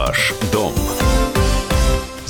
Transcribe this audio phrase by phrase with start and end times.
[0.00, 0.59] Ваш дом.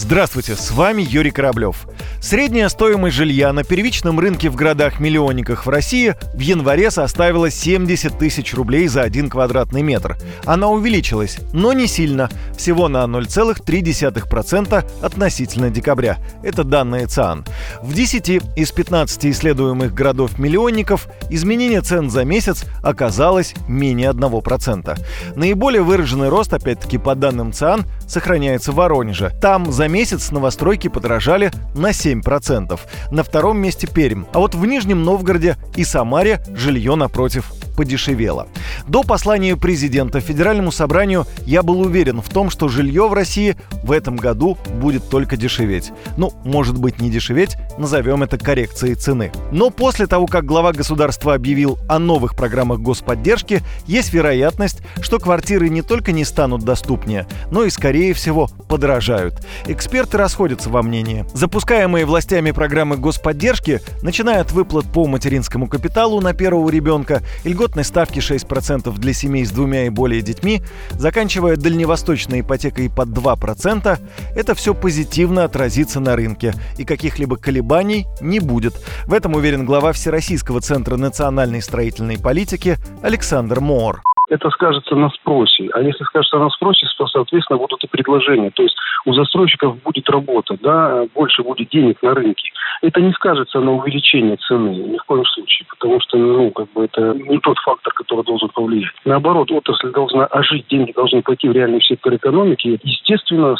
[0.02, 1.86] Здравствуйте, с вами Юрий Кораблев.
[2.22, 8.54] Средняя стоимость жилья на первичном рынке в городах-миллионниках в России в январе составила 70 тысяч
[8.54, 10.16] рублей за один квадратный метр.
[10.46, 16.16] Она увеличилась, но не сильно, всего на 0,3% относительно декабря.
[16.42, 17.44] Это данные ЦАН.
[17.82, 24.98] В 10 из 15 исследуемых городов-миллионников изменение цен за месяц оказалось менее 1%.
[25.36, 29.32] Наиболее выраженный рост, опять-таки по данным ЦАН, сохраняется в Воронеже.
[29.40, 32.78] Там за месяц новостройки подорожали на 7 7%.
[33.10, 34.24] На втором месте Пермь.
[34.32, 38.46] А вот в Нижнем Новгороде и Самаре жилье напротив подешевело.
[38.88, 43.90] До послания президента Федеральному собранию я был уверен в том, что жилье в России в
[43.90, 45.92] этом году будет только дешеветь.
[46.18, 49.32] Ну, может быть не дешеветь, назовем это коррекцией цены.
[49.50, 55.70] Но после того, как глава государства объявил о новых программах господдержки, есть вероятность, что квартиры
[55.70, 59.40] не только не станут доступнее, но и, скорее всего, подорожают.
[59.68, 61.24] Эксперты расходятся во мнении.
[61.32, 67.84] Запускаемые властями программы господдержки, начиная от выплат по материнскому капиталу на первого ребенка, льгот льготной
[67.84, 73.98] ставки 6% для семей с двумя и более детьми, заканчивая дальневосточной ипотекой под 2%,
[74.34, 78.74] это все позитивно отразится на рынке, и каких-либо колебаний не будет.
[79.06, 85.68] В этом уверен глава Всероссийского центра национальной строительной политики Александр Моор это скажется на спросе.
[85.74, 88.50] А если скажется на спросе, то, соответственно, будут и предложения.
[88.50, 92.50] То есть у застройщиков будет работа, да, больше будет денег на рынке.
[92.82, 96.84] Это не скажется на увеличении цены ни в коем случае, потому что, ну, как бы
[96.84, 98.92] это не тот фактор, который должен повлиять.
[99.04, 102.78] Наоборот, отрасль должна ожить, деньги должны пойти в реальный сектор экономики.
[102.82, 103.56] Естественно,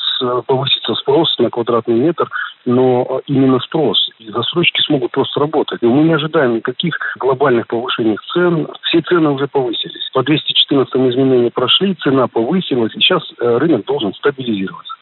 [0.47, 2.31] повысится спрос на квадратный метр,
[2.65, 4.10] но именно спрос.
[4.21, 5.83] И застройщики смогут просто работать.
[5.83, 8.69] И мы не ожидаем никаких глобальных повышений цен.
[8.83, 10.11] Все цены уже повысились.
[10.13, 14.93] По 214 изменения прошли, цена повысилась, и сейчас э, рынок должен стабилизироваться.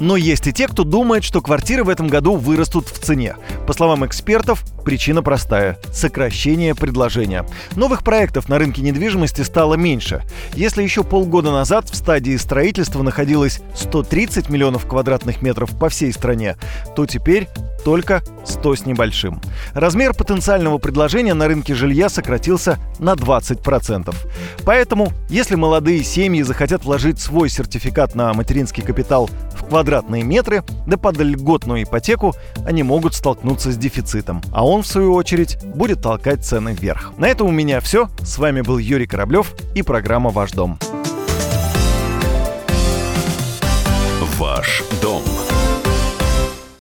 [0.00, 3.36] Но есть и те, кто думает, что квартиры в этом году вырастут в цене.
[3.66, 7.46] По словам экспертов, причина простая– сокращение предложения.
[7.76, 10.22] Новых проектов на рынке недвижимости стало меньше.
[10.54, 16.56] Если еще полгода назад в стадии строительства находилось 130 миллионов квадратных метров по всей стране,
[16.96, 17.46] то теперь
[17.84, 19.40] только 100 с небольшим.
[19.74, 24.14] Размер потенциального предложения на рынке жилья сократился на 20%.
[24.64, 30.96] Поэтому, если молодые семьи захотят вложить свой сертификат на материнский капитал в квадратные метры, да
[30.96, 32.34] под льготную ипотеку,
[32.66, 34.42] они могут столкнуться с дефицитом.
[34.52, 37.12] А он, в свою очередь, будет толкать цены вверх.
[37.18, 38.08] На этом у меня все.
[38.22, 40.78] С вами был Юрий Кораблев и программа «Ваш дом».
[44.38, 45.22] Ваш дом